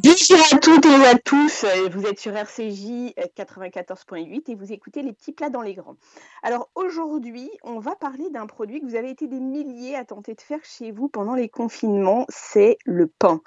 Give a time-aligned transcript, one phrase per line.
[0.00, 5.02] Bonjour à toutes et à tous, euh, vous êtes sur RCJ 94.8 et vous écoutez
[5.02, 5.96] les petits plats dans les grands.
[6.44, 10.36] Alors aujourd'hui, on va parler d'un produit que vous avez été des milliers à tenter
[10.36, 13.40] de faire chez vous pendant les confinements, c'est le pain.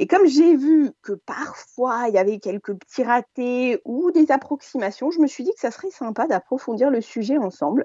[0.00, 5.12] Et comme j'ai vu que parfois il y avait quelques petits ratés ou des approximations,
[5.12, 7.84] je me suis dit que ça serait sympa d'approfondir le sujet ensemble.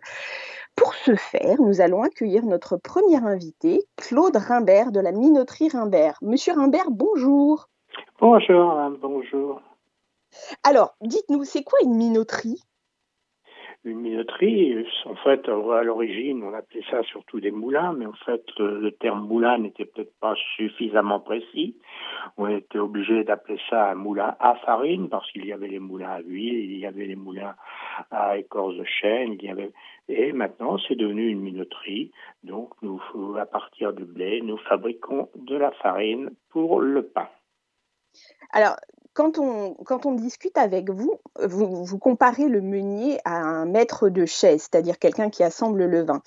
[0.76, 6.18] Pour ce faire, nous allons accueillir notre premier invité, Claude Rimbert de la minoterie Rimbert.
[6.24, 7.70] Monsieur Rimbert, bonjour.
[8.20, 9.62] Bonjour, bonjour.
[10.64, 12.60] Alors, dites-nous, c'est quoi une minoterie?
[13.84, 18.44] Une minoterie, en fait, à l'origine, on appelait ça surtout des moulins, mais en fait,
[18.58, 21.78] le terme moulin n'était peut-être pas suffisamment précis.
[22.38, 26.14] On était obligé d'appeler ça un moulin à farine, parce qu'il y avait les moulins
[26.14, 27.54] à huile, il y avait les moulins
[28.10, 29.72] à écorce de chêne, il y avait...
[30.10, 32.12] Et maintenant, c'est devenu une minoterie.
[32.44, 33.00] Donc, nous,
[33.40, 37.30] à partir du blé, nous fabriquons de la farine pour le pain.
[38.52, 38.76] Alors,
[39.14, 44.68] quand on, discute avec vous, vous, vous comparez le meunier à un maître de chaise,
[44.70, 46.22] c'est-à-dire quelqu'un qui assemble le vin.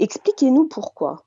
[0.00, 1.22] Expliquez-nous pourquoi.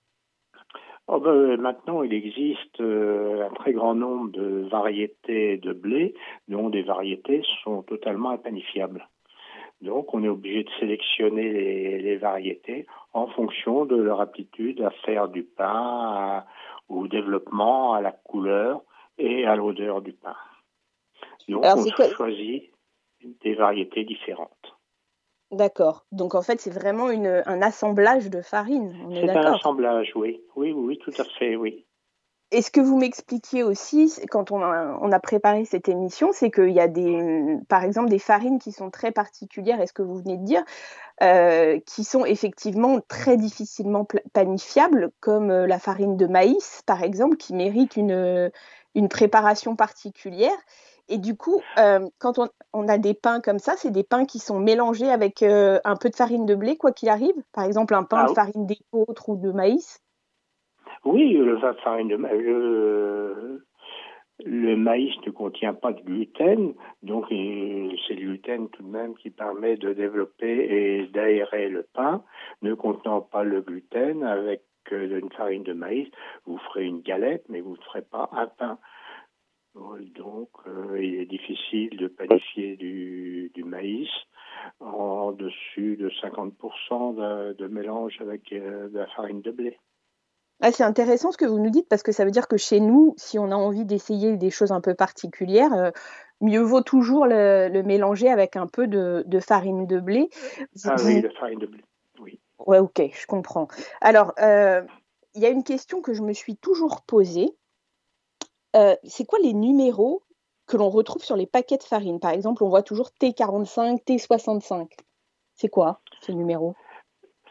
[1.09, 6.13] Oh ben, maintenant, il existe euh, un très grand nombre de variétés de blé,
[6.49, 9.07] dont des variétés sont totalement impanifiables.
[9.79, 15.29] Donc, on est obligé de sélectionner les, variétés en fonction de leur aptitude à faire
[15.29, 16.43] du pain,
[16.89, 18.81] au développement, à la couleur
[19.17, 20.35] et à l'odeur du pain.
[21.47, 22.71] Donc, Alors, on choisit
[23.21, 24.77] des variétés différentes.
[25.51, 26.05] D'accord.
[26.11, 28.93] Donc, en fait, c'est vraiment une, un assemblage de farine.
[29.13, 30.41] C'est un assemblage, oui.
[30.55, 31.86] Oui, oui, tout à fait, oui.
[32.51, 36.49] Et ce que vous m'expliquiez aussi, quand on a, on a, préparé cette émission, c'est
[36.49, 40.01] qu'il y a des, par exemple, des farines qui sont très particulières, est ce que
[40.01, 40.63] vous venez de dire,
[41.21, 47.35] euh, qui sont effectivement très difficilement panifiables, comme euh, la farine de maïs, par exemple,
[47.35, 48.49] qui mérite une,
[48.95, 50.57] une préparation particulière.
[51.09, 52.39] Et du coup, euh, quand
[52.73, 55.95] on, a des pains comme ça, c'est des pains qui sont mélangés avec euh, un
[55.95, 57.35] peu de farine de blé, quoi qu'il arrive.
[57.53, 60.01] Par exemple, un pain ah de farine d'épeautre ou de maïs.
[61.05, 63.65] Oui, le farine de le,
[64.45, 67.35] le maïs ne contient pas de gluten, donc c'est
[68.13, 72.23] le gluten tout de même qui permet de développer et d'aérer le pain,
[72.61, 76.07] ne contenant pas le gluten avec d'une farine de maïs,
[76.45, 78.79] vous ferez une galette, mais vous ne ferez pas un pain.
[80.15, 84.09] Donc, euh, il est difficile de panifier du, maïs
[84.79, 89.77] en dessus de 50% de, mélange avec euh, de la farine de blé.
[90.61, 92.79] Ah, c'est intéressant ce que vous nous dites parce que ça veut dire que chez
[92.79, 95.91] nous, si on a envie d'essayer des choses un peu particulières, euh,
[96.41, 100.29] mieux vaut toujours le, mélanger avec un peu de, farine de blé.
[100.83, 101.83] Ah oui, de farine de blé.
[102.65, 103.67] Ouais, ok, je comprends.
[104.01, 104.81] Alors, euh,
[105.35, 107.55] il y a une question que je me suis toujours posée.
[108.75, 110.23] Euh, c'est quoi les numéros
[110.65, 112.19] que l'on retrouve sur les paquets de farine?
[112.19, 114.89] Par exemple, on voit toujours T45, T65.
[115.55, 116.75] C'est quoi ces numéros?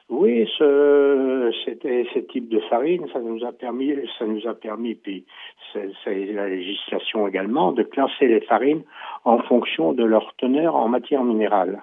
[0.08, 5.26] Oui, ce, ce type de farine, ça nous a permis, ça nous a permis, puis
[5.72, 8.84] c'est la législation également, de classer les farines
[9.24, 11.82] en fonction de leur teneur en matière minérale.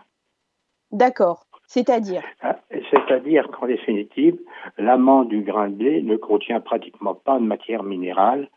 [0.91, 1.45] D'accord.
[1.67, 2.21] C'est-à-dire?
[2.41, 2.59] Ah,
[2.91, 4.37] C'est-à-dire qu'en définitive,
[4.77, 8.49] l'amande du grain de blé ne contient pratiquement pas de matière minérale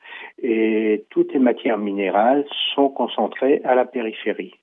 [0.43, 2.45] et toutes les matières minérales
[2.75, 4.55] sont concentrées à la périphérie.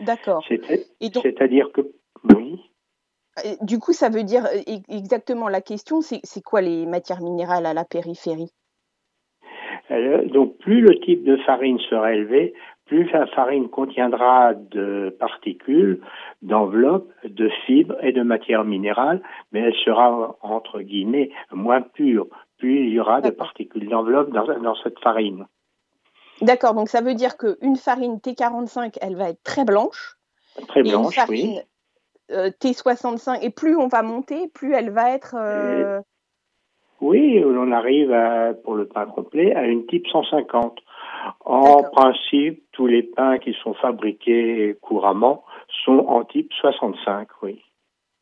[0.00, 0.44] D'accord.
[0.46, 1.92] C'est-à-dire que
[2.34, 2.67] oui.
[3.62, 7.74] Du coup, ça veut dire e-, exactement la question, c'est quoi les matières minérales à
[7.74, 8.52] la périphérie?
[9.90, 12.52] Donc plus le type de farine sera élevé,
[12.88, 16.00] plus la farine contiendra de particules,
[16.42, 19.22] d'enveloppes, de fibres et de matières minérales,
[19.52, 22.26] mais elle sera, entre guillemets, moins pure.
[22.58, 25.46] Plus il y aura de particules d'enveloppe dans, cette farine.
[26.40, 30.16] D'accord, donc ça veut dire qu'une farine T45, elle va être très blanche.
[30.66, 31.62] Très blanche, une farine, euh,
[32.30, 35.36] T65, et plus on va monter, plus elle va être...
[35.38, 36.00] Euh,
[37.00, 38.14] oui, on arrive
[38.64, 40.78] pour le pain complet à une type 150.
[41.44, 45.44] En principe, tous les pains qui sont fabriqués couramment
[45.84, 47.62] sont en type 65, oui.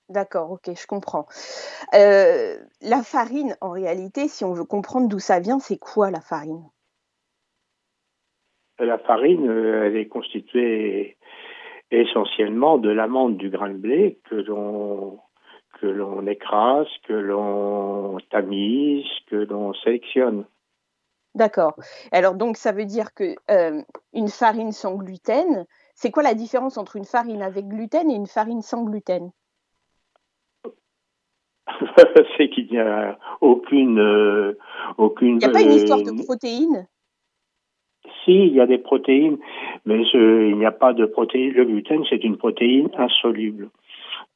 [0.09, 1.27] D'accord, ok, je comprends.
[1.95, 6.21] Euh, la farine, en réalité, si on veut comprendre d'où ça vient, c'est quoi la
[6.21, 6.63] farine?
[8.79, 11.17] La farine, euh, elle est constituée
[11.91, 15.19] essentiellement de l'amande du grain de blé que l'on
[15.81, 20.47] que l'on écrase, que l'on tamise, que l'on sélectionne.
[21.35, 21.75] D'accord.
[22.13, 23.83] Alors donc ça veut dire que euh,
[24.15, 28.27] une farine sans gluten, c'est quoi la différence entre une farine avec gluten et une
[28.27, 29.31] farine sans gluten?
[32.39, 34.59] C'est qu'il n'y a aucune euh,
[34.97, 35.35] aucune.
[35.35, 36.87] Il n'y a pas une histoire de euh, protéines
[38.27, 39.39] Si, il y a des protéines,
[39.87, 41.53] mais il n'y a pas de protéines.
[41.53, 43.71] Le gluten, c'est une protéine insoluble.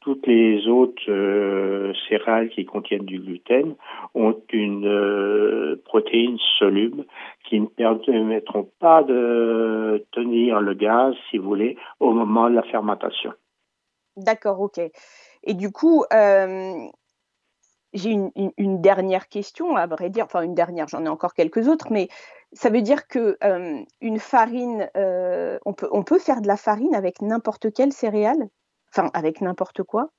[0.01, 3.75] Toutes les autres euh, céréales qui contiennent du gluten
[4.15, 7.05] ont une euh, protéine soluble
[7.45, 12.63] qui ne permettront pas de tenir le gaz, si vous voulez, au moment de la
[12.63, 13.33] fermentation.
[14.17, 14.81] D'accord, ok.
[15.45, 16.73] Et du coup, euh,
[17.93, 21.89] j'ai une, dernière question, à vrai dire, enfin une dernière, j'en ai encore quelques autres,
[21.91, 22.09] mais
[22.53, 23.39] ça veut dire que
[24.01, 28.49] une farine, on, peut, on peut faire de la farine avec n'importe quelle céréale?
[28.93, 30.11] Enfin, avec n'importe quoi?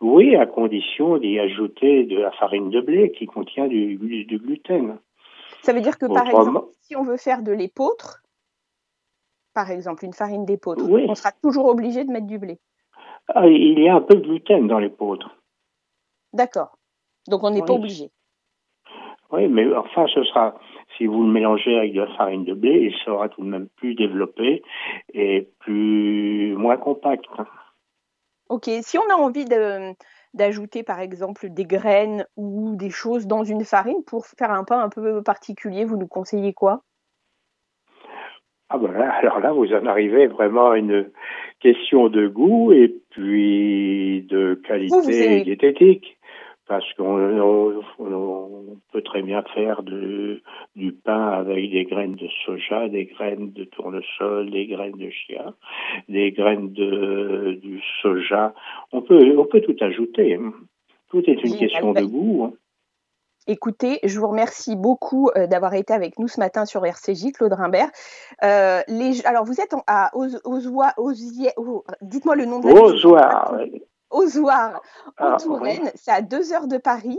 [0.00, 4.98] Oui, à condition d'y ajouter de la farine de blé qui contient du, gluten.
[5.62, 8.22] Ça veut dire que, par exemple, si on veut faire de l'épeautre,
[9.54, 12.58] par exemple, une farine d'épeautre, on sera toujours obligé de mettre du blé.
[13.28, 15.36] Ah, il y a un peu de gluten dans l'épeautre.
[16.32, 16.78] D'accord.
[17.28, 18.10] Donc on n'est pas obligé.
[19.32, 20.54] Oui, mais enfin, ce sera,
[20.96, 23.68] si vous le mélangez avec de la farine de blé, il sera tout de même
[23.76, 24.62] plus développé
[25.12, 27.24] et plus moins compact.
[28.48, 29.44] Ok, si on a envie
[30.34, 34.78] d'ajouter par exemple des graines ou des choses dans une farine pour faire un pain
[34.78, 36.82] un peu particulier, vous nous conseillez quoi?
[38.68, 41.10] Ah ben alors là, vous en arrivez vraiment à une
[41.60, 46.15] question de goût et puis de qualité diététique
[46.68, 50.42] parce qu'on peut très bien faire de,
[50.74, 55.54] du pain avec des graines de soja, des graines de tournesol, des graines de chia,
[56.08, 58.54] des graines de du soja.
[58.92, 60.34] On peut on peut tout ajouter.
[60.34, 60.52] Hein.
[61.10, 62.44] Tout est une question de goût.
[62.44, 62.52] Hein.
[63.48, 67.52] Écoutez, je vous remercie beaucoup euh, d'avoir été avec nous ce matin sur RCJ, Claude
[67.52, 67.90] Rimbert.
[68.42, 70.92] Euh, les, alors, vous êtes à Ozoir,
[72.02, 73.56] dites-moi le nom de la Ozoir.
[74.10, 74.80] Ozoir,
[75.18, 77.18] en ah, Touraine, c'est à deux heures de Paris.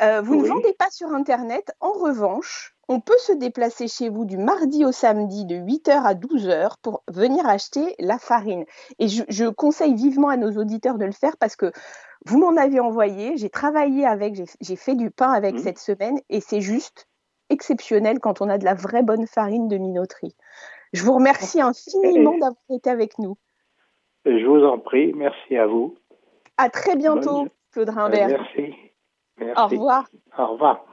[0.00, 1.72] Euh, vous ne vendez pas sur Internet.
[1.80, 6.14] En revanche, on peut se déplacer chez vous du mardi au samedi de 8h à
[6.14, 8.64] 12h pour venir acheter la farine.
[8.98, 11.70] Et je, conseille vivement à nos auditeurs de le faire parce que
[12.26, 15.58] vous m'en avez envoyé, j'ai travaillé avec, j'ai fait du pain avec mmh.
[15.58, 17.06] cette semaine et c'est juste
[17.50, 20.34] exceptionnel quand on a de la vraie bonne farine de minoterie.
[20.92, 23.36] Je vous remercie infiniment d'avoir été avec nous.
[24.24, 25.96] Je vous en prie, merci à vous.
[26.60, 28.28] À très bientôt, Claude Rimbert.
[28.28, 28.74] Merci.
[29.56, 30.04] Au revoir.
[30.36, 30.84] Au revoir.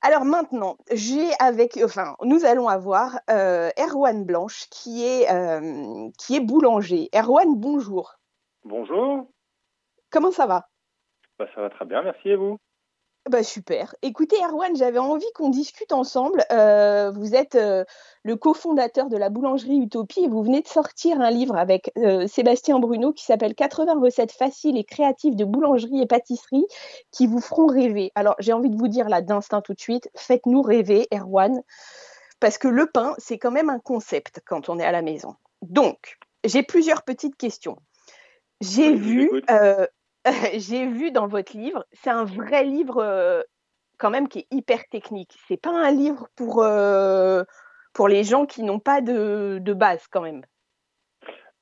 [0.00, 6.36] Alors maintenant, j'ai avec, enfin, nous allons avoir euh, Erwan Blanche qui est, euh, qui
[6.36, 7.10] est boulanger.
[7.14, 8.14] Erwan, bonjour.
[8.64, 9.26] Bonjour.
[10.10, 10.68] Comment ça va?
[11.38, 12.56] Bah, Ça va très bien, merci et vous?
[13.30, 13.94] Bah super.
[14.02, 16.44] Écoutez, Erwan, j'avais envie qu'on discute ensemble.
[16.52, 17.82] Euh, vous êtes euh,
[18.22, 22.26] le cofondateur de la boulangerie Utopie et vous venez de sortir un livre avec euh,
[22.26, 26.66] Sébastien Bruno qui s'appelle 80 recettes faciles et créatives de boulangerie et pâtisserie
[27.12, 28.12] qui vous feront rêver.
[28.14, 31.62] Alors, j'ai envie de vous dire là d'instinct tout de suite, faites-nous rêver, Erwan,
[32.40, 35.34] parce que le pain, c'est quand même un concept quand on est à la maison.
[35.62, 37.78] Donc, j'ai plusieurs petites questions.
[38.60, 39.30] J'ai vu,
[40.54, 43.42] j'ai vu dans votre livre, c'est un vrai livre euh,
[43.98, 45.36] quand même qui est hyper technique.
[45.48, 47.44] C'est pas un livre pour, euh,
[47.92, 50.42] pour les gens qui n'ont pas de, de, base quand même.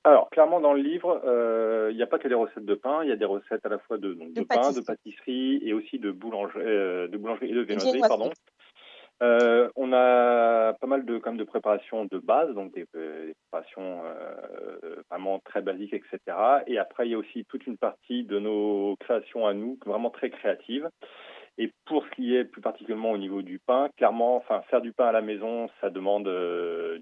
[0.04, 3.04] Alors, clairement, dans le livre, euh, il n'y a pas que des recettes de pain,
[3.04, 5.98] il y a des recettes à la fois de, de, pain, de pâtisserie et aussi
[5.98, 6.64] de boulangerie,
[7.08, 8.30] de boulangerie et de viennoiserie, pardon.
[9.22, 14.02] Euh, on a pas mal de, comme de préparations de base, donc des, euh, préparations
[14.04, 16.36] euh, vraiment très basiques, etc.
[16.66, 20.10] Et après, il y a aussi toute une partie de nos créations à nous, vraiment
[20.10, 20.88] très créatives.
[21.58, 25.06] Et pour ce qui est plus particulièrement au niveau du pain, clairement, faire du pain
[25.06, 26.24] à la maison, ça demande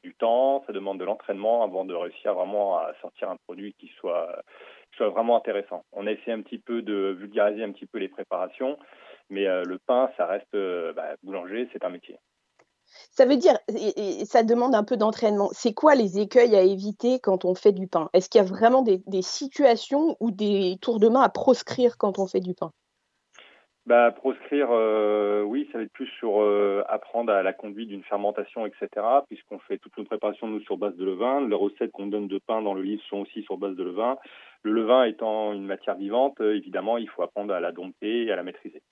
[0.02, 3.88] du temps, ça demande de l'entraînement avant de réussir vraiment à sortir un produit qui
[4.00, 4.42] soit,
[4.98, 5.84] vraiment intéressant.
[5.92, 8.76] On a essayé un petit peu de vulgariser un petit peu les préparations.
[9.30, 12.18] Mais euh, le pain, ça reste euh, bah, boulanger, c'est un métier.
[13.12, 13.56] Ça veut dire,
[14.24, 15.48] ça demande un peu d'entraînement.
[15.52, 18.10] C'est quoi les écueils à éviter quand on fait du pain?
[18.12, 22.18] Est-ce qu'il y a vraiment des, situations ou des tours de main à proscrire quand
[22.18, 22.72] on fait du pain?
[23.86, 26.40] Bah, proscrire, euh, oui, ça va être plus sur
[26.88, 28.88] apprendre à la conduite d'une fermentation, etc.
[29.28, 31.46] Puisqu'on fait toute nos préparation nous sur base de levain.
[31.46, 34.16] Les recettes qu'on donne de pain dans le livre sont aussi sur base de levain.
[34.62, 38.36] Le levain étant une matière vivante, évidemment, il faut apprendre à la dompter et à
[38.36, 38.82] la maîtriser.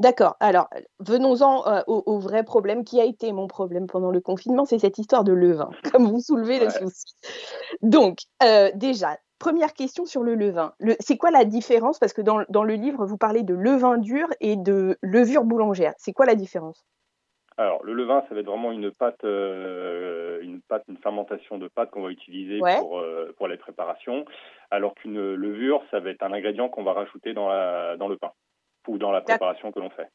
[0.00, 0.36] D'accord.
[0.40, 4.78] Alors, venons-en euh, au, vrai problème qui a été mon problème pendant le confinement, c'est
[4.78, 7.14] cette histoire de levain, comme vous soulevez le souci.
[7.82, 10.74] Donc, euh, déjà, première question sur le levain.
[11.00, 11.98] c'est quoi la différence?
[11.98, 15.94] Parce que dans, le livre, vous parlez de levain dur et de levure boulangère.
[15.98, 16.86] C'est quoi la différence?
[17.56, 21.68] Alors, le levain, ça va être vraiment une pâte, euh, une pâte, une fermentation de
[21.68, 23.02] pâte qu'on va utiliser pour,
[23.36, 24.24] pour les préparations,
[24.70, 28.16] alors qu'une levure, ça va être un ingrédient qu'on va rajouter dans, la, dans le
[28.16, 28.32] pain
[28.88, 30.08] ou dans la préparation que l'on fait.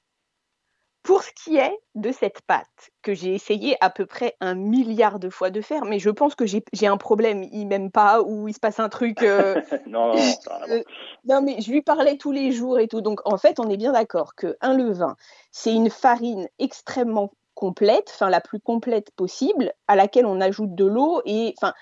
[1.05, 5.19] Pour ce qui est de cette pâte, que j'ai essayé à peu près un milliard
[5.19, 8.47] de fois de faire, mais je pense que j'ai un problème, il m'aime pas ou
[8.47, 9.21] il se passe un truc.
[9.21, 10.83] Euh, non, non,
[11.25, 13.01] non, mais je lui parlais tous les jours et tout.
[13.01, 15.15] Donc en fait, on est bien d'accord qu'un levain,
[15.51, 20.85] c'est une farine extrêmement complète, enfin la plus complète possible, à laquelle on ajoute de
[20.85, 21.74] l'eau et enfin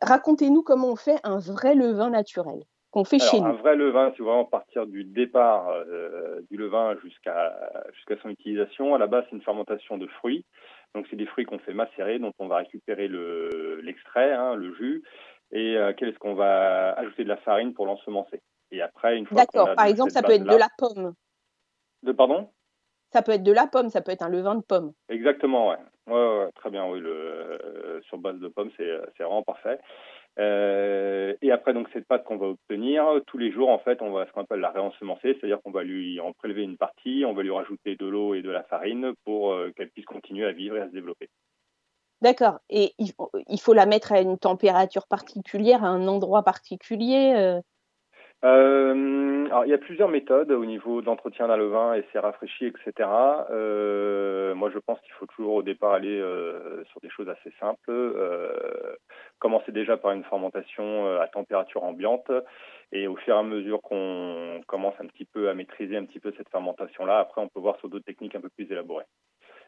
[0.00, 3.46] racontez-nous comment on fait un vrai levain naturel qu'on fait chez nous.
[3.46, 7.52] Un vrai levain, c'est vraiment partir du départ euh, du levain jusqu'à
[7.94, 8.94] jusqu'à son utilisation.
[8.94, 10.44] À la base, c'est une fermentation de fruits.
[10.94, 13.08] Donc, c'est des fruits qu'on fait macérer, dont on va récupérer
[13.82, 15.04] l'extrait, hein, le jus,
[15.52, 18.42] et euh, qu'est-ce qu'on va ajouter de la farine pour l'ensemencer?
[18.72, 19.74] Et après, une fois D'accord.
[19.76, 21.14] Par exemple, ça peut être de la pomme.
[22.02, 22.50] De pardon?
[23.12, 23.88] Ça peut être de la pomme.
[23.88, 24.92] Ça peut être un levain de pomme.
[25.08, 25.78] Exactement, ouais.
[26.06, 26.88] Ouais, très bien.
[26.88, 29.78] Oui, le, euh, sur base de pomme, c'est vraiment parfait.
[30.40, 34.10] Euh, et après, donc, cette pâte qu'on va obtenir, tous les jours, en fait, on
[34.10, 37.34] va ce qu'on appelle la réensemencer, c'est-à-dire qu'on va lui en prélever une partie, on
[37.34, 40.52] va lui rajouter de l'eau et de la farine pour euh, qu'elle puisse continuer à
[40.52, 41.28] vivre et à se développer.
[42.22, 42.58] D'accord.
[42.68, 47.60] Et il faut la mettre à une température particulière, à un endroit particulier euh?
[48.42, 52.66] Euh, alors, il y a plusieurs méthodes au niveau d'entretien d'un levain et c'est rafraîchi,
[52.66, 53.08] etc.
[53.50, 57.52] Euh, moi, je pense qu'il faut toujours au départ aller euh, sur des choses assez
[57.60, 57.90] simples.
[57.90, 58.96] Euh,
[59.38, 62.30] commencer déjà par une fermentation euh, à température ambiante
[62.92, 66.20] et au fur et à mesure qu'on commence un petit peu à maîtriser un petit
[66.20, 69.04] peu cette fermentation-là, après, on peut voir sur d'autres techniques un peu plus élaborées.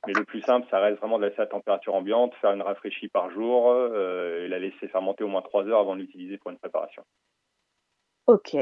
[0.07, 3.09] Mais le plus simple, ça reste vraiment de laisser à température ambiante, faire une rafraîchie
[3.09, 6.59] par jour et la laisser fermenter au moins trois heures avant de l'utiliser pour une
[6.59, 7.05] préparation.
[8.27, 8.57] Ok.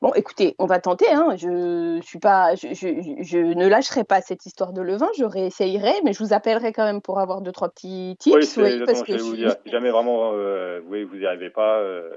[0.00, 1.10] Bon, écoutez, on va tenter.
[1.10, 1.36] Hein.
[1.36, 5.08] Je, suis pas, je, je, ne lâcherai pas cette histoire de levain.
[5.16, 8.56] Je réessayerai, mais je vous appellerai quand même pour avoir deux trois petits tips.
[8.56, 9.54] Oui, parce que je vous dire.
[9.64, 12.10] Si jamais vraiment euh, vous n'y arrivez pas, euh,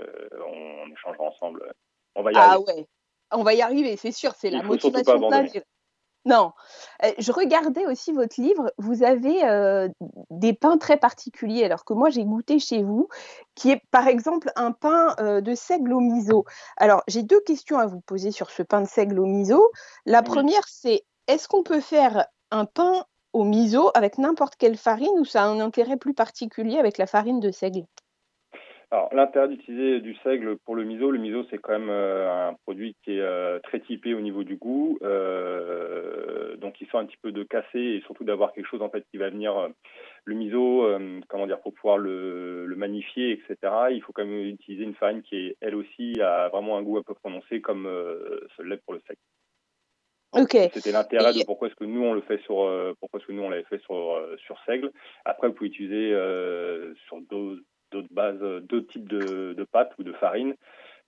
[0.48, 1.74] on, échangera ensemble.
[2.16, 2.64] On va y ah arriver.
[2.68, 2.88] Ah ouais,
[3.34, 4.32] on va y arriver, c'est sûr.
[4.36, 5.30] C'est la motivation.
[6.26, 6.54] Non.
[7.04, 8.74] Euh, je regardais aussi votre livre.
[8.80, 9.88] Vous avez euh,
[10.32, 13.08] des pains très particuliers, alors que moi j'ai goûté chez vous,
[13.54, 16.46] qui est par exemple un pain euh, de seigle au miso.
[16.78, 19.72] Alors j'ai deux questions à vous poser sur ce pain de seigle au miso.
[20.08, 25.20] La première, c'est est-ce qu'on peut faire un pain au miso avec n'importe quelle farine
[25.20, 27.86] ou ça a un intérêt plus particulier avec la farine de seigle?
[28.96, 32.54] Alors, l'intérêt d'utiliser du seigle pour le miso, le miso, c'est quand même euh, un
[32.54, 34.98] produit qui est euh, très typé au niveau du goût.
[35.02, 38.90] Euh, donc, il sent un petit peu de casser et surtout d'avoir quelque chose en
[38.90, 39.54] fait qui va venir.
[40.24, 40.88] le miso,
[41.28, 43.58] comment dire, pour pouvoir le, magnifier, etc.
[43.92, 46.98] Il faut quand même utiliser une farine qui est elle aussi a vraiment un goût
[46.98, 47.90] un peu prononcé comme
[48.56, 49.20] ce l'est pour le seigle.
[50.32, 50.72] Ok.
[50.74, 53.44] C'était l'intérêt de pourquoi est-ce que nous on le fait sur pourquoi est-ce que nous
[53.44, 54.92] on l'avait fait sur sur seigle.
[55.26, 56.12] Après, vous pouvez utiliser
[57.08, 57.62] sur d'autres
[57.96, 60.56] d'autres bases, euh, d'autres types de, pâtes ou de farine.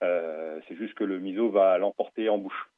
[0.03, 2.70] Euh, c'est juste que le miso va l'emporter en bouche.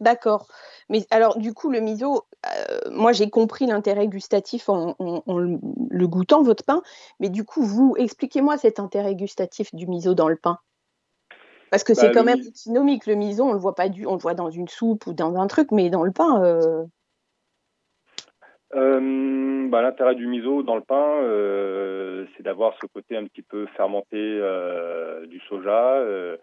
[0.00, 0.46] D'accord.
[0.88, 6.42] Mais alors, du coup, le miso, euh, moi j'ai compris l'intérêt gustatif en, le goûtant,
[6.42, 6.82] votre pain.
[7.18, 10.58] Mais du coup, vous, expliquez-moi cet intérêt gustatif du miso dans le pain.
[11.70, 13.06] Parce que c'est bah, quand même antinomique.
[13.06, 15.36] Le miso, on le voit pas du, on le voit dans une soupe ou dans
[15.36, 16.42] un truc, mais dans le pain.
[16.44, 16.84] Euh,
[18.72, 23.66] bah, L'intérêt du miso dans le pain, euh, c'est d'avoir ce côté un petit peu
[23.76, 26.36] fermenté euh, du soja euh,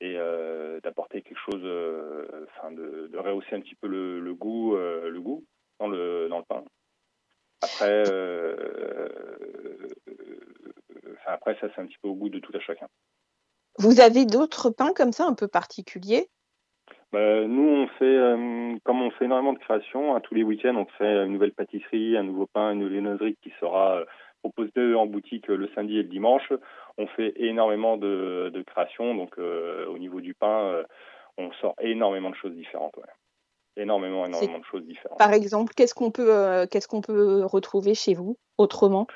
[0.00, 1.64] et euh, d'apporter quelque chose,
[2.56, 5.44] enfin de, de, rehausser un petit peu le, le goût, le goût
[5.80, 6.64] dans le dans le pain.
[7.62, 8.02] Après,
[11.26, 12.88] après ça c'est un petit peu au goût de tout à chacun.
[13.78, 16.28] Vous avez d'autres pains comme ça un peu particuliers?
[17.14, 20.74] Bah, nous, on fait, euh, comme on fait énormément de création, hein, tous les week-ends,
[20.74, 24.04] on fait une nouvelle pâtisserie, un nouveau pain, une viennoiserie qui sera euh,
[24.42, 26.52] proposée en boutique le samedi et le dimanche.
[26.98, 30.82] On fait énormément de, de création, donc euh, au niveau du pain,
[31.38, 32.98] on sort énormément de choses différentes.
[33.76, 35.18] Énormément, énormément de choses différentes.
[35.18, 39.06] Par exemple, qu'est-ce qu'on peut, qu'est-ce qu'on peut retrouver chez vous autrement?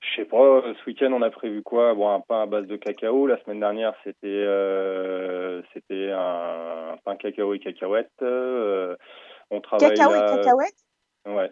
[0.00, 1.94] Je sais pas, ce week-end on a prévu quoi?
[1.94, 3.26] Bon, un pain à base de cacao.
[3.26, 8.10] La semaine dernière c'était euh, c'était un, pain cacao et cacahuètes.
[8.22, 8.96] Euh,
[9.50, 10.84] on travaille cacao et cacahuètes
[11.26, 11.50] Ouais.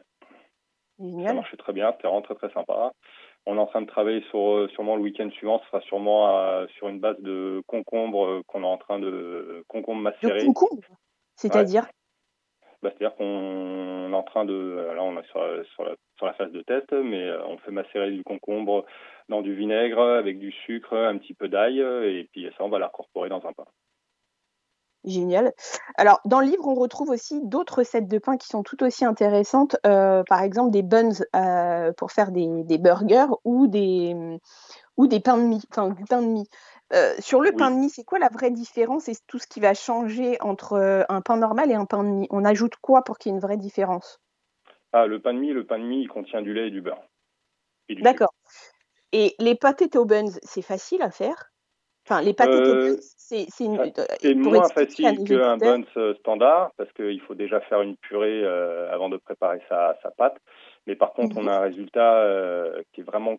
[0.98, 2.92] Ça marchait très bien, c'était vraiment très très sympa.
[3.46, 6.66] On est en train de travailler sur euh, sûrement le week-end suivant, ce sera sûrement
[6.76, 10.40] sur une base de concombre qu'on est en train de concombre macéré.
[10.40, 10.82] De concombre?
[11.36, 11.86] C'est-à-dire?
[12.85, 15.41] Bah, C'est-à-dire qu'on est en train de là on est sur,
[16.17, 18.85] sur la phase de test, mais euh, on fait macérer du concombre
[19.29, 22.79] dans du vinaigre avec du sucre, un petit peu d'ail, et puis ça, on va
[22.79, 23.64] l'incorporer dans un pain.
[25.05, 25.53] Génial.
[25.97, 29.05] Alors, dans le livre, on retrouve aussi d'autres recettes de pain qui sont tout aussi
[29.05, 29.76] intéressantes.
[29.87, 34.38] Euh, par exemple, des buns euh, pour faire des, burgers ou des,
[34.97, 36.49] ou des pains de mie, enfin du pain de mie.
[37.18, 39.74] Sur le pain de mie, c'est quoi la vraie différence et tout ce qui va
[39.74, 42.26] changer entre un pain normal et un pain de mie?
[42.30, 44.20] On ajoute quoi pour qu'il y ait une vraie différence?
[44.92, 46.80] Ah, le pain de mie, le pain de mie, il contient du lait et du
[46.80, 47.02] beurre.
[47.90, 48.32] D'accord.
[49.12, 51.50] Et les potato buns, c'est facile à faire?
[52.06, 55.84] Enfin, les potato euh, buns, c'est euh, moins facile qu'un buns
[56.20, 58.46] standard parce qu'il faut déjà faire une purée
[58.90, 60.36] avant de préparer sa, sa pâte.
[60.86, 61.48] Mais par contre, on mhm.
[61.48, 63.36] a un résultat qui est vraiment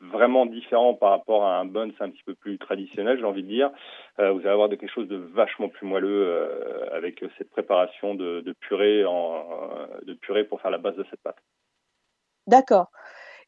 [0.00, 3.42] vraiment différent par rapport à un bun, c'est un petit peu plus traditionnel, j'ai envie
[3.42, 3.70] de dire.
[4.18, 8.54] Euh, vous allez avoir quelque chose de vachement plus moelleux euh, avec cette préparation de,
[8.60, 11.38] purée en, euh, de purée pour faire la base de cette pâte.
[12.46, 12.90] D'accord.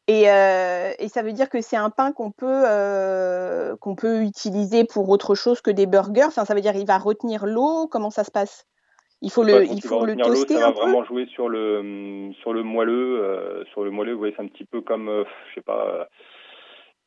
[0.07, 2.65] Et, et, ça veut dire que c'est un pain qu'on peut,
[3.79, 6.25] qu'on peut utiliser pour autre chose que des burgers?
[6.25, 7.87] Enfin, ça veut dire qu'il va retenir l'eau?
[7.87, 8.67] Comment ça se passe?
[9.21, 12.63] Il faut le, il faut le toaster ça va vraiment jouer sur le, sur le
[12.63, 13.63] moelleux.
[13.71, 16.09] sur le moelleux, vous voyez, c'est un petit peu comme, je sais pas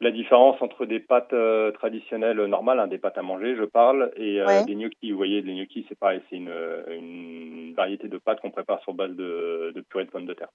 [0.01, 4.13] la différence entre des pâtes euh, traditionnelles normales, hein, des pâtes à manger, je parle,
[4.17, 5.11] et euh, des gnocchis.
[5.11, 6.53] Vous voyez, les gnocchis, c'est pareil, c'est une,
[6.89, 10.51] une, variété de pâtes qu'on prépare sur base de, de, purée de pommes de terre.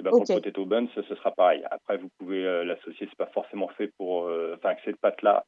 [0.00, 1.64] Et ben, Pour le potato buns, ce, sera pareil.
[1.70, 4.24] Après, vous pouvez euh, l'associer, c'est pas forcément fait pour,
[4.54, 5.44] enfin, avec cette pâte-là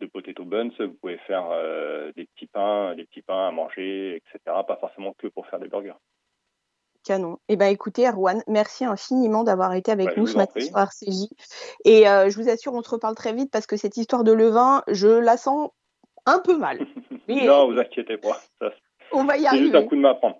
[0.00, 1.48] de potato buns, vous pouvez faire
[2.14, 4.38] des petits pains, des petits pains à manger, etc.
[4.66, 5.98] Pas forcément que pour faire des burgers.
[7.04, 7.38] Canon.
[7.48, 11.28] Eh ben, écoutez, Erwan, merci infiniment d'avoir été avec bah, nous ce matin sur RCJ.
[11.84, 14.32] Et euh, je vous assure, on se reparle très vite parce que cette histoire de
[14.32, 15.70] levain, je la sens
[16.26, 16.78] un peu mal.
[17.28, 18.40] non, vous inquiétez pas.
[19.12, 19.66] on va y arriver.
[19.66, 20.36] C'est juste un coup de main à prendre.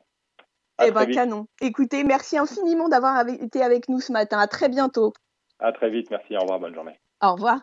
[0.85, 1.47] eh ben, canon.
[1.61, 4.38] Écoutez, merci infiniment d'avoir été avec nous ce matin.
[4.38, 5.12] À très bientôt.
[5.59, 6.11] À très vite.
[6.11, 6.37] Merci.
[6.37, 6.61] Au revoir.
[6.61, 6.99] Bonne journée.
[7.23, 7.61] Au revoir.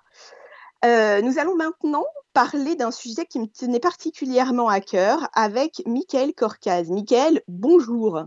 [0.83, 6.33] Euh, nous allons maintenant parler d'un sujet qui me tenait particulièrement à cœur avec Michael
[6.33, 6.91] Corcaz.
[6.91, 8.25] Michael, bonjour.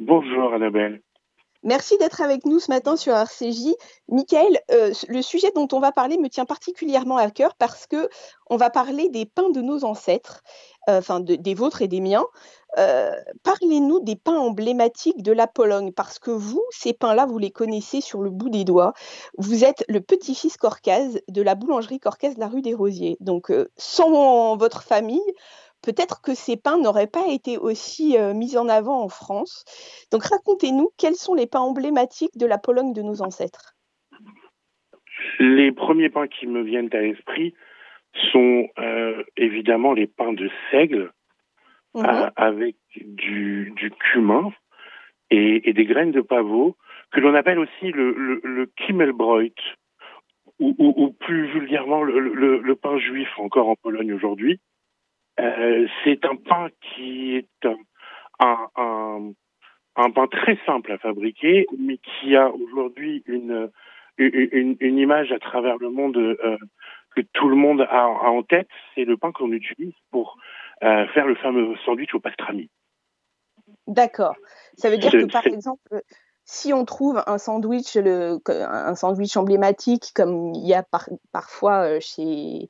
[0.00, 1.02] Bonjour Annabelle.
[1.62, 3.74] Merci d'être avec nous ce matin sur RCJ.
[4.08, 8.08] Michael, euh, le sujet dont on va parler me tient particulièrement à cœur parce que
[8.48, 10.42] on va parler des pains de nos ancêtres,
[10.88, 12.24] euh, enfin des vôtres et des miens.
[12.78, 17.50] Euh, parlez-nous des pains emblématiques de la Pologne parce que vous, ces pains-là, vous les
[17.50, 18.94] connaissez sur le bout des doigts.
[19.36, 23.18] Vous êtes le petit-fils Corcaz de la boulangerie Corcaz de la rue des Rosiers.
[23.20, 25.20] Donc, sans votre famille,
[25.82, 29.64] peut-être que ces pains n'auraient pas été aussi mis en avant en France.
[30.12, 33.74] Donc racontez-nous quels sont les pains emblématiques de la Pologne de nos ancêtres.
[35.38, 37.54] Les premiers pains qui me viennent à l'esprit
[38.32, 38.68] sont
[39.36, 41.12] évidemment les pains de seigle
[41.94, 42.04] mmh
[42.36, 44.52] avec du, cumin
[45.30, 46.76] et, des graines de pavot
[47.10, 49.54] que l'on appelle aussi le, le, Kimmelbräut
[50.60, 54.60] ou, plus vulgairement le, pain juif encore en Pologne aujourd'hui.
[55.40, 59.32] Euh, c'est un pain qui est un, un,
[59.96, 63.70] un, pain très simple à fabriquer, mais qui a aujourd'hui une,
[64.18, 66.58] une, une, image à travers le monde euh,
[67.16, 68.68] que tout le monde a, en tête.
[68.94, 70.36] C'est le pain qu'on utilise pour
[70.82, 72.68] euh, faire le fameux sandwich au pastrami.
[73.86, 74.34] D'accord.
[74.76, 76.02] Ça veut dire que par exemple,
[76.44, 80.84] si on trouve un sandwich, le, un sandwich emblématique comme il y a
[81.32, 82.68] parfois chez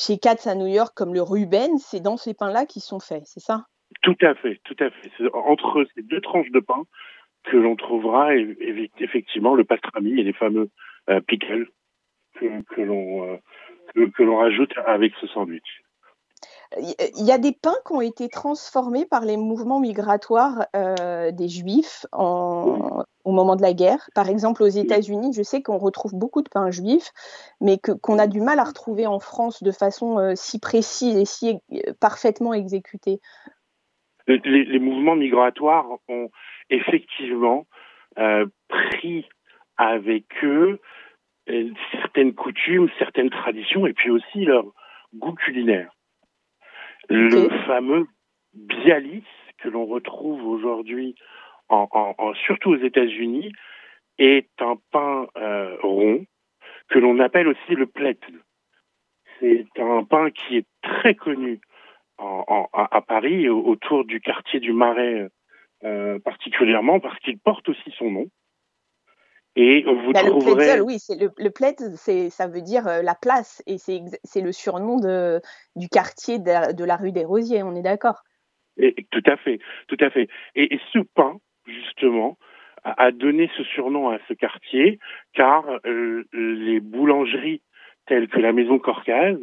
[0.00, 3.24] chez Katz à New York, comme le Ruben, c'est dans ces pains-là qui sont faits,
[3.26, 3.66] c'est ça?
[4.02, 5.10] Tout à fait, tout à fait.
[5.18, 6.84] C'est entre ces deux tranches de pain
[7.44, 10.70] que l'on trouvera effectivement le pastrami et les fameux
[11.08, 11.68] euh, pickles
[12.34, 13.38] que, euh,
[14.14, 15.82] que l'on rajoute avec ce sandwich.
[16.78, 21.48] Il y a des pains qui ont été transformés par les mouvements migratoires euh, des
[21.48, 24.08] Juifs au moment de la guerre.
[24.14, 27.10] Par exemple, aux États-Unis, je sais qu'on retrouve beaucoup de pains juifs,
[27.60, 31.24] mais qu'on a du mal à retrouver en France de façon euh, si précise et
[31.24, 33.18] si euh, parfaitement exécutée.
[34.28, 36.28] Les, mouvements migratoires ont
[36.68, 37.66] effectivement
[38.68, 39.26] pris
[39.76, 40.78] avec eux
[41.90, 44.66] certaines coutumes, certaines traditions et puis aussi leur
[45.14, 45.90] goût culinaire.
[47.10, 48.06] Le fameux
[48.54, 49.24] bialis
[49.58, 51.16] que l'on retrouve aujourd'hui,
[51.68, 51.88] en,
[52.46, 53.52] surtout aux États-Unis,
[54.18, 56.24] est un pain euh, rond
[56.88, 58.22] que l'on appelle aussi le plette.
[59.40, 61.60] C'est un pain qui est très connu
[62.18, 65.30] à Paris, autour du quartier du Marais
[65.84, 68.26] euh, particulièrement, parce qu'il porte aussi son nom.
[69.56, 70.76] Et vous bah, trouverez...
[70.76, 74.96] Le oui, c'est le, le ça veut dire euh, la place et c'est le surnom
[74.96, 75.40] de,
[75.76, 78.22] du quartier de, la rue des Rosiers, on est d'accord?
[78.76, 79.58] Tout à fait,
[79.88, 80.28] tout à fait.
[80.54, 81.36] Et, ce pain,
[81.66, 82.38] justement,
[82.84, 84.98] a, donné ce surnom à ce quartier
[85.34, 87.62] car euh, les boulangeries
[88.06, 89.36] telles que la Maison Corcaz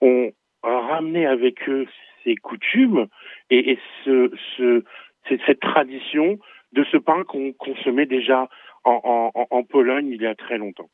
[0.00, 1.86] ont ramené avec eux
[2.24, 3.06] ces coutumes
[3.50, 4.84] et, et ce, ce,
[5.46, 6.38] cette tradition
[6.72, 8.48] de ce pain qu'on consommait déjà
[8.84, 10.90] en, Pologne il y a très longtemps.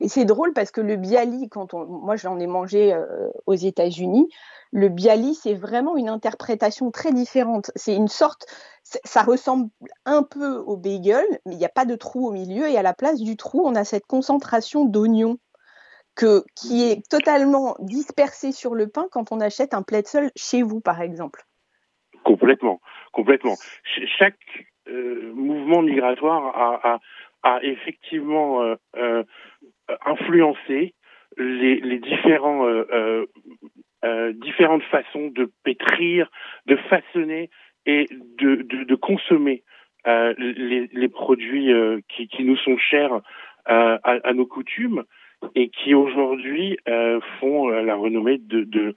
[0.00, 3.54] Et c'est drôle parce que le bialy, quand on, moi j'en ai mangé euh, aux
[3.54, 4.28] États-Unis,
[4.72, 7.70] le bialy c'est vraiment une interprétation très différente.
[7.76, 8.46] C'est une sorte,
[8.82, 9.68] ça ressemble
[10.06, 12.82] un peu au bagel, mais il n'y a pas de trou au milieu et à
[12.82, 15.38] la place du trou, on a cette concentration d'oignons
[16.54, 21.00] qui est totalement dispersée sur le pain quand on achète un pretzel chez vous, par
[21.00, 21.44] exemple.
[22.24, 22.80] Complètement,
[23.12, 23.56] complètement.
[24.18, 24.38] chaque
[25.34, 27.00] mouvement migratoire a,
[27.42, 29.22] a, effectivement euh, euh,
[30.04, 30.94] influencé
[31.36, 32.66] les, les différents
[34.34, 36.30] différentes façons de pétrir,
[36.66, 37.50] de façonner
[37.86, 38.06] et
[38.38, 39.62] de, de, de consommer
[40.04, 41.72] les, les, produits
[42.08, 43.20] qui, qui, nous sont chers
[43.66, 45.04] à, à, nos coutumes
[45.54, 46.78] et qui aujourd'hui
[47.38, 48.94] font la renommée de, de,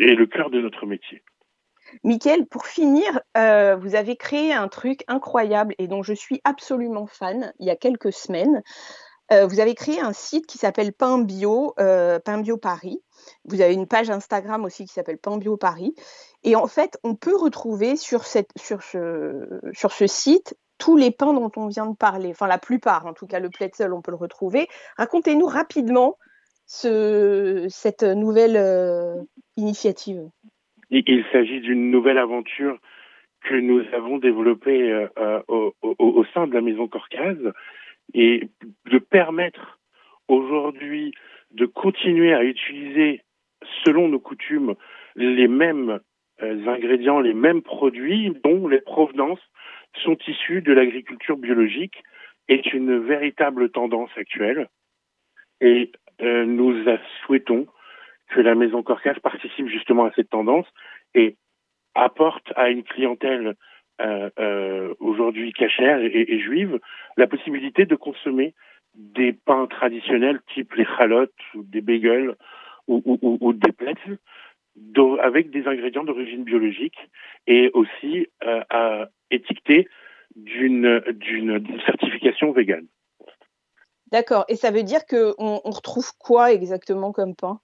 [0.00, 1.22] et le cœur de notre métier.
[2.04, 7.06] Mickaël, pour finir, euh, vous avez créé un truc incroyable et dont je suis absolument
[7.06, 8.62] fan il y a quelques semaines.
[9.30, 13.02] Euh, vous avez créé un site qui s'appelle Pain Bio, euh, Pain Bio Paris.
[13.44, 15.94] Vous avez une page Instagram aussi qui s'appelle Pain Bio Paris.
[16.44, 18.46] Et en fait, on peut retrouver sur, ce,
[20.06, 22.30] site tous les pains dont on vient de parler.
[22.30, 24.68] Enfin, la plupart, en tout cas, le seul, on peut le retrouver.
[24.96, 26.16] Racontez-nous rapidement
[26.64, 30.30] ce, cette nouvelle initiative.
[30.90, 32.78] Il, s'agit d'une nouvelle aventure
[33.42, 37.52] que nous avons développée euh, euh, au, au, sein de la Maison Corcase
[38.14, 38.48] et
[38.90, 39.78] de permettre
[40.28, 41.12] aujourd'hui
[41.50, 43.22] de continuer à utiliser,
[43.84, 44.74] selon nos coutumes,
[45.14, 46.00] les mêmes
[46.42, 49.40] euh, ingrédients, les mêmes produits dont les provenances
[50.02, 52.02] sont issues de l'agriculture biologique
[52.48, 54.68] est une véritable tendance actuelle.
[55.60, 56.74] Et nous
[57.24, 57.66] souhaitons
[58.28, 60.66] que la Maison Corcas participe justement à cette tendance
[61.14, 61.36] et
[61.94, 63.54] apporte à une clientèle
[64.00, 66.78] euh, euh, aujourd'hui cachère et, juive
[67.16, 68.54] la possibilité de consommer
[68.94, 72.36] des pains traditionnels type les chalotes ou des bagels
[72.86, 73.94] ou, des plats
[75.20, 76.96] avec des ingrédients d'origine biologique
[77.46, 79.88] et aussi euh, étiquetés
[80.36, 82.86] d'une d'une certification végane.
[84.12, 84.44] D'accord.
[84.48, 87.60] Et ça veut dire qu'on on retrouve quoi exactement comme pain?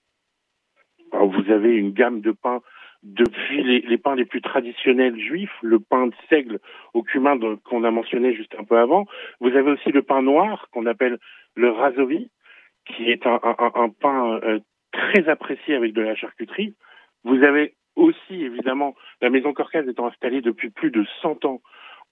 [1.23, 2.61] Vous avez une gamme de pains
[3.05, 6.59] depuis les, pains les plus traditionnels juifs, le pain de seigle
[6.95, 9.05] au cumin qu'on a mentionné juste un peu avant.
[9.41, 11.19] Vous avez aussi le pain noir qu'on appelle
[11.55, 12.31] le rasovi,
[12.87, 13.39] qui est un,
[14.01, 14.59] pain euh,
[14.91, 16.75] très apprécié avec de la charcuterie.
[17.25, 21.61] Vous avez aussi, évidemment, la maison Corcaz étant installée depuis plus de 100 ans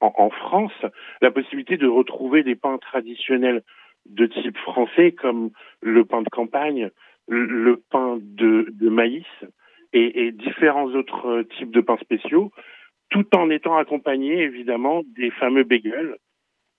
[0.00, 0.72] en France,
[1.20, 3.62] la possibilité de retrouver des pains traditionnels
[4.06, 6.90] de type français comme le pain de campagne,
[7.28, 9.26] le pain de, maïs
[9.92, 12.50] et, différents autres types de pains spéciaux,
[13.10, 16.16] tout en étant accompagné évidemment des fameux bagels,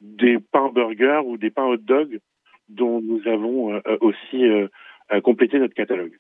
[0.02, 2.20] des pains burgers ou des pains hot dog
[2.70, 4.68] dont nous avons euh, aussi euh,
[5.22, 6.18] complété notre catalogue.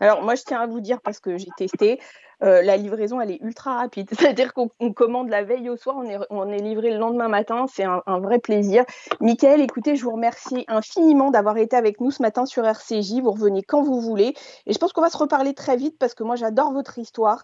[0.00, 2.00] Alors moi je tiens à vous dire parce que j'ai testé,
[2.42, 4.08] euh, la livraison elle est ultra rapide.
[4.18, 7.66] C'est-à-dire qu'on commande la veille au soir, on est, on est livré le lendemain matin,
[7.72, 8.84] c'est un, vrai plaisir.
[9.20, 13.20] Michael, écoutez, je vous remercie infiniment d'avoir été avec nous ce matin sur RCJ.
[13.20, 14.34] Vous revenez quand vous voulez.
[14.66, 17.42] Et je pense qu'on va se reparler très vite parce que moi j'adore votre histoire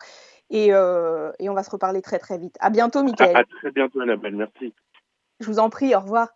[0.50, 2.56] et, euh, et, on va se reparler très très vite.
[2.60, 3.36] À bientôt Michael.
[3.36, 4.72] À, à très bientôt Annabelle, merci.
[5.40, 6.28] Je vous en prie, au revoir.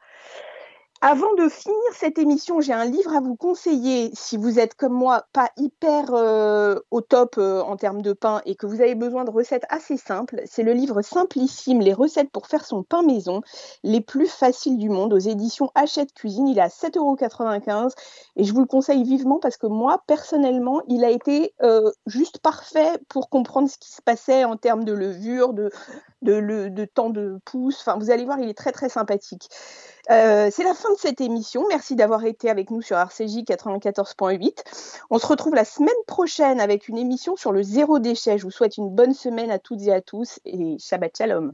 [1.04, 4.92] Avant de finir cette émission, j'ai un livre à vous conseiller si vous êtes comme
[4.92, 8.94] moi pas hyper euh, au top euh, en termes de pain et que vous avez
[8.94, 10.40] besoin de recettes assez simples.
[10.44, 13.40] C'est le livre Simplissime, les recettes pour faire son pain maison,
[13.82, 16.46] les plus faciles du monde aux éditions Hachette Cuisine.
[16.46, 17.90] Il est à 7,95€
[18.36, 22.38] et je vous le conseille vivement parce que moi, personnellement, il a été euh, juste
[22.38, 25.72] parfait pour comprendre ce qui se passait en termes de levure, de,
[26.22, 27.80] de, temps de pouce.
[27.80, 29.48] Enfin, vous allez voir, il est très très sympathique.
[30.10, 31.64] Euh, c'est la fin de cette émission.
[31.68, 34.62] Merci d'avoir été avec nous sur RCJ 94.8.
[35.10, 38.38] On se retrouve la semaine prochaine avec une émission sur le zéro déchet.
[38.38, 41.52] Je vous souhaite une bonne semaine à toutes et à tous et Shabbat Shalom.